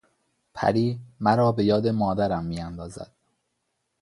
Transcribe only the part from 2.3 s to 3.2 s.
میاندازد.